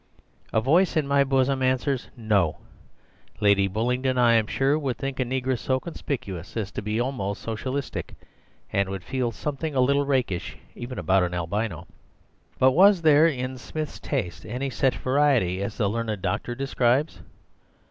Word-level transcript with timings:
A 0.51 0.59
voice 0.59 0.97
in 0.97 1.07
my 1.07 1.23
bosom 1.23 1.61
answers, 1.61 2.07
'No!' 2.17 2.57
Lady 3.39 3.67
Bullingdon, 3.67 4.17
I 4.17 4.33
am 4.33 4.47
sure, 4.47 4.75
would 4.79 4.97
think 4.97 5.19
a 5.19 5.23
negress 5.23 5.59
so 5.59 5.79
conspicuous 5.79 6.57
as 6.57 6.71
to 6.71 6.81
be 6.81 6.99
almost 6.99 7.43
Socialistic, 7.43 8.15
and 8.73 8.89
would 8.89 9.03
feel 9.03 9.31
something 9.31 9.75
a 9.75 9.79
little 9.79 10.03
rakish 10.07 10.57
even 10.73 10.97
about 10.97 11.21
an 11.21 11.35
albino. 11.35 11.85
"But 12.57 12.71
was 12.71 13.03
there 13.03 13.27
in 13.27 13.59
Smith's 13.59 13.99
taste 13.99 14.43
any 14.43 14.71
such 14.71 14.97
variety 14.97 15.61
as 15.61 15.77
the 15.77 15.87
learned 15.87 16.19
doctor 16.23 16.55
describes? 16.55 17.21